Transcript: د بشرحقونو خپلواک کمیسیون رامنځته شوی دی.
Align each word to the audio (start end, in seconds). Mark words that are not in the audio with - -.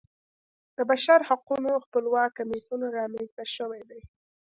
د 0.77 0.77
بشرحقونو 0.89 1.71
خپلواک 1.85 2.29
کمیسیون 2.39 2.81
رامنځته 2.99 3.43
شوی 3.55 3.81
دی. 3.89 4.01